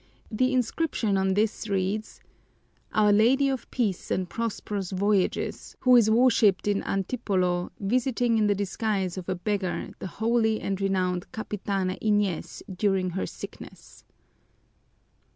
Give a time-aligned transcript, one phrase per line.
[0.31, 2.21] The inscription on this reads:
[2.91, 8.55] "Our Lady of Peace and Prosperous Voyages, who is worshiped in Antipolo, visiting in the
[8.55, 14.03] disguise of a beggar the holy and renowned Capitana Inez during her sickness."